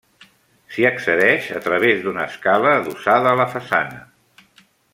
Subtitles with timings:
[0.75, 4.01] S’hi accedeix a través d’una escala adossada a la façana.